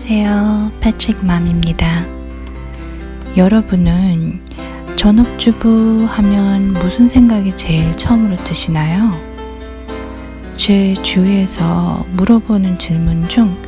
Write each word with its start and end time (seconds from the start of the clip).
안녕하세요. 0.00 0.70
패트릭 0.78 1.24
맘입니다. 1.24 2.06
여러분은 3.36 4.40
전업주부 4.94 6.06
하면 6.08 6.72
무슨 6.74 7.08
생각이 7.08 7.56
제일 7.56 7.90
처음으로 7.96 8.44
드시나요? 8.44 9.20
제 10.56 10.94
주위에서 11.02 12.06
물어보는 12.12 12.78
질문 12.78 13.28
중 13.28 13.60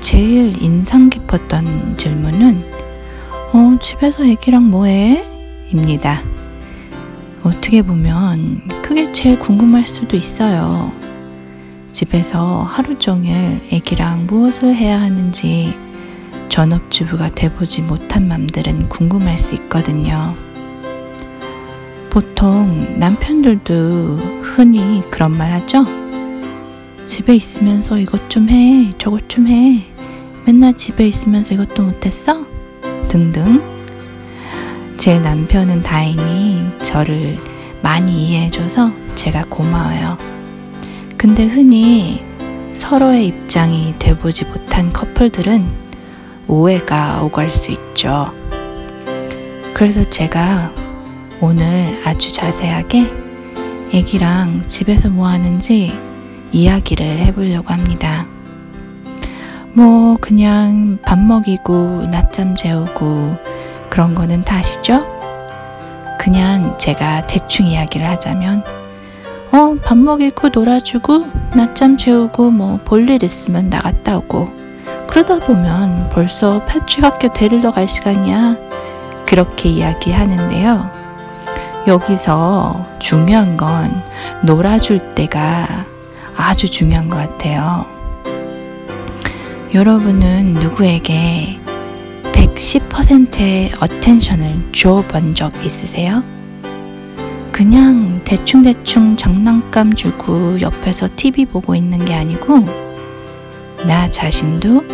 제일 0.00 0.60
인상 0.60 1.10
깊었던 1.10 1.96
질문은 1.96 2.64
어, 3.52 3.78
집에서 3.80 4.24
애기랑 4.24 4.70
뭐해? 4.70 5.24
입니다. 5.70 6.20
어떻게 7.44 7.82
보면 7.82 8.82
그게 8.82 9.12
제일 9.12 9.38
궁금할 9.38 9.86
수도 9.86 10.16
있어요. 10.16 10.92
집에서 11.92 12.62
하루 12.62 12.98
종일 12.98 13.60
애기랑 13.70 14.26
무엇을 14.26 14.74
해야 14.74 15.00
하는지 15.00 15.74
전업주부가 16.48 17.28
돼보지 17.28 17.82
못한 17.82 18.28
맘들은 18.28 18.88
궁금할 18.88 19.38
수 19.38 19.54
있거든요. 19.54 20.34
보통 22.10 22.98
남편들도 22.98 24.42
흔히 24.42 25.02
그런 25.10 25.36
말 25.36 25.52
하죠? 25.52 25.84
집에 27.04 27.34
있으면서 27.34 27.98
이것 27.98 28.28
좀 28.28 28.48
해, 28.48 28.92
저것 28.98 29.28
좀 29.28 29.48
해. 29.48 29.84
맨날 30.44 30.74
집에 30.74 31.06
있으면서 31.06 31.54
이것도 31.54 31.82
못했어? 31.82 32.46
등등. 33.08 33.62
제 34.96 35.18
남편은 35.18 35.82
다행히 35.82 36.66
저를 36.82 37.38
많이 37.82 38.26
이해해줘서 38.26 38.90
제가 39.14 39.44
고마워요. 39.48 40.37
근데 41.18 41.46
흔히 41.46 42.24
서로의 42.74 43.26
입장이 43.26 43.96
돼보지 43.98 44.44
못한 44.44 44.92
커플들은 44.92 45.68
오해가 46.46 47.24
오갈 47.24 47.50
수 47.50 47.72
있죠. 47.72 48.30
그래서 49.74 50.04
제가 50.04 50.72
오늘 51.40 52.00
아주 52.04 52.32
자세하게 52.32 53.10
애기랑 53.92 54.68
집에서 54.68 55.10
뭐 55.10 55.26
하는지 55.26 55.92
이야기를 56.52 57.04
해보려고 57.18 57.72
합니다. 57.72 58.24
뭐, 59.72 60.16
그냥 60.20 60.98
밥 61.04 61.18
먹이고, 61.18 62.06
낮잠 62.10 62.54
재우고, 62.54 63.36
그런 63.90 64.14
거는 64.14 64.44
다 64.44 64.56
아시죠? 64.56 65.04
그냥 66.18 66.76
제가 66.78 67.26
대충 67.26 67.66
이야기를 67.66 68.06
하자면, 68.08 68.64
어, 69.50 69.76
밥 69.82 69.96
먹이고 69.96 70.48
놀아주고 70.50 71.26
낮잠 71.56 71.96
재우고 71.96 72.50
뭐 72.50 72.78
볼일 72.84 73.22
있으면 73.22 73.70
나갔다 73.70 74.18
오고 74.18 74.48
그러다 75.08 75.38
보면 75.38 76.10
벌써 76.10 76.64
패치 76.66 77.00
학교 77.00 77.32
데리러 77.32 77.70
갈 77.72 77.88
시간이야. 77.88 78.56
그렇게 79.26 79.70
이야기하는데요. 79.70 80.90
여기서 81.86 82.86
중요한 82.98 83.56
건 83.56 84.02
놀아줄 84.44 85.14
때가 85.14 85.86
아주 86.36 86.70
중요한 86.70 87.08
것 87.08 87.16
같아요. 87.16 87.86
여러분은 89.74 90.54
누구에게 90.54 91.58
110%의 92.32 93.72
어텐션을 93.80 94.72
줘본 94.72 95.34
적 95.34 95.52
있으세요? 95.64 96.22
그냥 97.58 98.20
대충대충 98.22 99.16
장난감 99.16 99.92
주고 99.92 100.60
옆에서 100.60 101.08
TV 101.16 101.44
보고 101.44 101.74
있는 101.74 102.04
게 102.04 102.14
아니고 102.14 102.64
나 103.84 104.08
자신도 104.08 104.84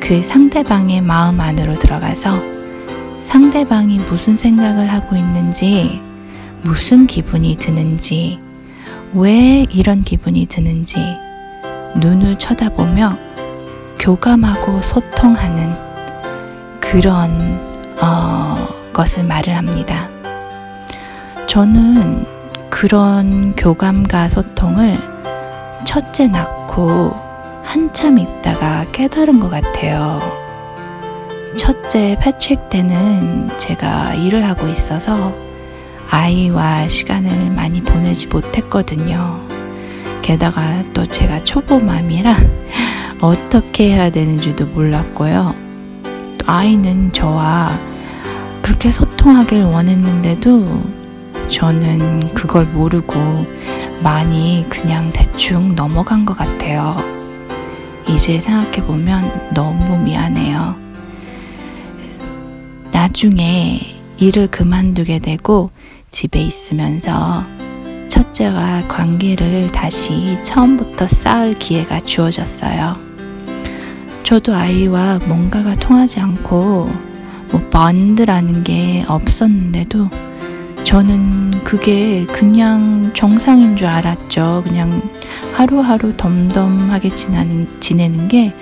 그 0.00 0.20
상대방의 0.20 1.00
마음 1.00 1.40
안으로 1.40 1.74
들어가서 1.74 2.42
상대방이 3.20 3.98
무슨 3.98 4.36
생각을 4.36 4.92
하고 4.92 5.14
있는지 5.14 6.00
무슨 6.62 7.06
기분이 7.06 7.54
드는지 7.54 8.40
왜 9.14 9.64
이런 9.70 10.02
기분이 10.02 10.46
드는지 10.46 10.98
눈을 12.00 12.34
쳐다보며 12.34 13.16
교감하고 14.00 14.82
소통하는 14.82 15.72
그런 16.80 17.60
어, 18.02 18.66
것을 18.92 19.22
말을 19.22 19.56
합니다. 19.56 20.17
저는 21.48 22.26
그런 22.68 23.56
교감과 23.56 24.28
소통을 24.28 24.98
첫째 25.86 26.28
낳고 26.28 27.16
한참 27.64 28.18
있다가 28.18 28.84
깨달은 28.92 29.40
것 29.40 29.48
같아요. 29.48 30.20
첫째 31.56 32.18
패트릭 32.20 32.68
때는 32.68 33.48
제가 33.56 34.12
일을 34.12 34.46
하고 34.46 34.68
있어서 34.68 35.32
아이와 36.10 36.86
시간을 36.88 37.50
많이 37.52 37.82
보내지 37.82 38.26
못했거든요. 38.26 39.40
게다가 40.20 40.84
또 40.92 41.06
제가 41.06 41.42
초보맘이라 41.44 42.36
어떻게 43.22 43.94
해야 43.94 44.10
되는지도 44.10 44.66
몰랐고요. 44.66 45.54
또 46.36 46.46
아이는 46.46 47.10
저와 47.14 47.80
그렇게 48.60 48.90
소통하길 48.90 49.62
원했는데도 49.62 50.97
저는 51.48 52.34
그걸 52.34 52.66
모르고 52.66 53.14
많이 54.02 54.64
그냥 54.68 55.12
대충 55.12 55.74
넘어간 55.74 56.24
것 56.24 56.36
같아요. 56.36 56.96
이제 58.06 58.40
생각해보면 58.40 59.52
너무 59.54 59.98
미안해요. 59.98 60.76
나중에 62.92 63.80
일을 64.18 64.48
그만두게 64.48 65.18
되고 65.20 65.70
집에 66.10 66.40
있으면서 66.40 67.44
첫째와 68.08 68.88
관계를 68.88 69.68
다시 69.68 70.38
처음부터 70.42 71.06
쌓을 71.08 71.54
기회가 71.54 72.00
주어졌어요. 72.00 72.96
저도 74.24 74.54
아이와 74.54 75.20
뭔가가 75.26 75.74
통하지 75.74 76.20
않고 76.20 76.90
뭐 77.50 77.68
번드라는 77.70 78.64
게 78.64 79.04
없었는데도 79.08 80.10
저는 80.88 81.64
그게 81.64 82.24
그냥 82.24 83.12
정상인 83.12 83.76
줄 83.76 83.88
알았죠. 83.88 84.62
그냥 84.64 85.02
하루하루 85.52 86.16
덤덤하게 86.16 87.10
지나는, 87.10 87.78
지내는 87.78 88.28
게 88.28 88.54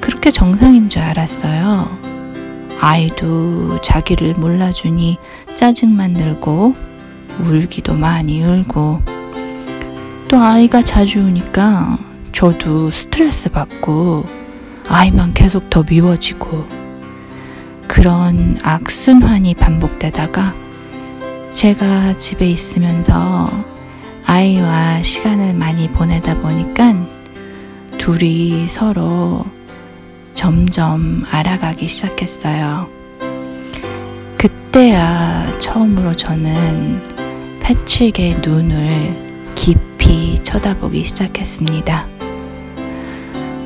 그렇게 0.00 0.30
정상인 0.30 0.88
줄 0.88 1.02
알았어요. 1.02 1.90
아이도 2.80 3.82
자기를 3.82 4.32
몰라주니 4.36 5.18
짜증만 5.54 6.14
들고 6.14 6.74
울기도 7.44 7.96
많이 7.96 8.42
울고 8.42 9.02
또 10.28 10.38
아이가 10.38 10.80
자주 10.80 11.20
우니까 11.20 11.98
저도 12.32 12.88
스트레스 12.88 13.50
받고 13.50 14.24
아이만 14.88 15.34
계속 15.34 15.68
더 15.68 15.84
미워지고 15.86 16.64
그런 17.86 18.58
악순환이 18.62 19.52
반복되다가 19.52 20.61
제가 21.52 22.16
집에 22.16 22.50
있으면서 22.50 23.50
아이와 24.24 25.02
시간을 25.02 25.54
많이 25.54 25.88
보내다 25.88 26.34
보니까 26.40 26.94
둘이 27.98 28.66
서로 28.68 29.44
점점 30.34 31.22
알아가기 31.30 31.86
시작했어요. 31.86 32.88
그때야 34.38 35.58
처음으로 35.58 36.14
저는 36.14 37.60
패트릭의 37.60 38.38
눈을 38.44 39.52
깊이 39.54 40.38
쳐다보기 40.40 41.04
시작했습니다. 41.04 42.06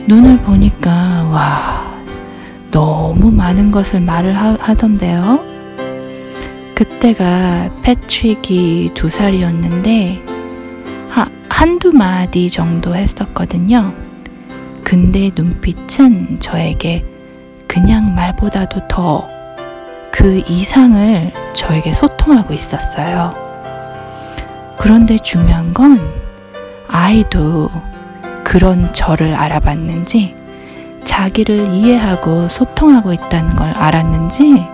눈을 0.06 0.38
보니까, 0.40 1.22
와, 1.32 1.96
너무 2.70 3.30
많은 3.30 3.70
것을 3.70 4.00
말을 4.00 4.34
하, 4.36 4.74
던데요 4.74 5.55
그때가 6.76 7.80
패트릭이 7.82 8.90
두 8.94 9.08
살이었는데 9.08 10.22
하, 11.10 11.28
한두 11.48 11.92
마디 11.92 12.48
정도 12.48 12.94
했었거든요. 12.94 13.92
근데 14.84 15.32
눈빛은 15.34 16.38
저에게 16.38 17.04
그냥 17.66 18.14
말보다도 18.14 18.86
더 18.86 19.36
그 20.16 20.42
이상을 20.48 21.30
저에게 21.52 21.92
소통하고 21.92 22.54
있었어요. 22.54 23.34
그런데 24.78 25.18
중요한 25.18 25.74
건 25.74 26.00
아이도 26.88 27.70
그런 28.42 28.94
저를 28.94 29.34
알아봤는지 29.34 30.34
자기를 31.04 31.70
이해하고 31.70 32.48
소통하고 32.48 33.12
있다는 33.12 33.56
걸 33.56 33.68
알았는지 33.68 34.64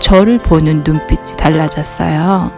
저를 0.00 0.38
보는 0.38 0.82
눈빛이 0.84 1.36
달라졌어요. 1.36 2.52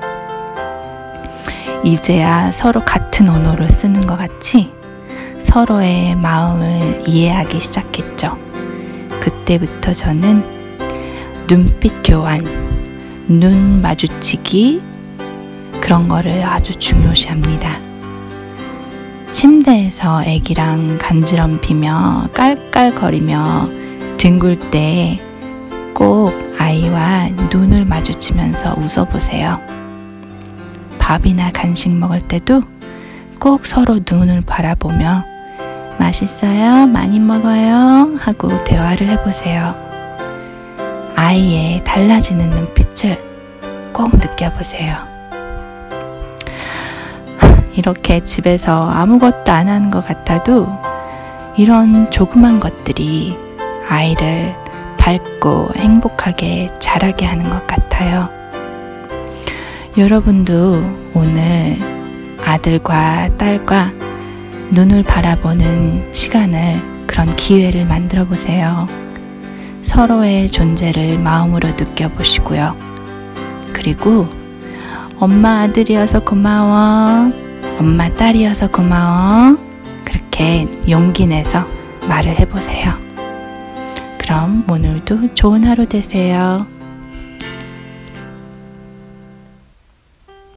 이제야 1.82 2.52
서로 2.52 2.81
같은 2.81 3.28
언어를 3.28 3.69
쓰는 3.69 4.06
것 4.06 4.16
같이 4.16 4.70
서로의 5.40 6.14
마음을 6.16 7.02
이해하기 7.06 7.58
시작했죠. 7.58 8.37
그때부터 9.20 9.92
저는 9.92 10.44
눈빛 11.46 12.02
교환, 12.04 12.40
눈 13.26 13.81
마주치기, 13.81 14.82
그런 15.81 16.08
거를 16.08 16.44
아주 16.44 16.75
중요시합니다. 16.75 17.81
침대에서 19.32 20.25
애기랑 20.25 20.98
간지럼피며 20.98 22.28
깔깔거리며 22.34 23.70
뒹굴 24.19 24.70
때 24.70 25.31
꼭 26.00 26.32
아이와 26.60 27.30
눈을 27.50 27.86
마주치면서 27.86 28.74
웃어보세요. 28.76 29.58
밥이나 30.98 31.50
간식 31.52 31.88
먹을 31.88 32.20
때도 32.20 32.60
꼭 33.40 33.64
서로 33.64 34.00
눈을 34.08 34.42
바라보며 34.42 35.24
맛있어요? 35.98 36.86
많이 36.86 37.18
먹어요? 37.18 38.14
하고 38.20 38.62
대화를 38.64 39.08
해보세요. 39.08 39.74
아이의 41.16 41.82
달라지는 41.84 42.50
눈빛을 42.50 43.18
꼭 43.94 44.10
느껴보세요. 44.18 44.96
이렇게 47.74 48.22
집에서 48.22 48.86
아무것도 48.90 49.50
안 49.50 49.66
하는 49.66 49.90
것 49.90 50.06
같아도 50.06 50.68
이런 51.56 52.10
조그만 52.10 52.60
것들이 52.60 53.34
아이를 53.88 54.54
밝고 55.00 55.70
행복하게 55.76 56.73
자라게 56.79 57.25
하는 57.25 57.49
것 57.49 57.67
같아요. 57.67 58.29
여러분도 59.97 60.85
오늘 61.14 61.79
아들과 62.44 63.37
딸과 63.37 63.93
눈을 64.70 65.02
바라보는 65.02 66.12
시간을 66.12 67.06
그런 67.06 67.35
기회를 67.35 67.87
만들어 67.87 68.25
보세요. 68.25 68.87
서로의 69.82 70.49
존재를 70.49 71.19
마음으로 71.19 71.70
느껴보시고요. 71.70 72.76
그리고 73.73 74.29
엄마 75.19 75.62
아들이어서 75.62 76.20
고마워. 76.20 77.32
엄마 77.79 78.08
딸이어서 78.14 78.69
고마워. 78.69 79.56
그렇게 80.05 80.69
용기 80.88 81.26
내서 81.26 81.67
말을 82.06 82.38
해보세요. 82.38 83.09
그럼 84.31 84.65
오늘도 84.71 85.35
좋은 85.35 85.65
하루 85.65 85.87
되세요. 85.87 86.65